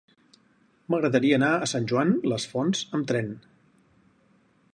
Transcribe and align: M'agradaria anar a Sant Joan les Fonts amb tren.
M'agradaria 0.93 1.37
anar 1.41 1.51
a 1.57 1.69
Sant 1.73 1.85
Joan 1.93 2.17
les 2.33 2.49
Fonts 2.55 2.83
amb 3.01 3.11
tren. 3.13 3.31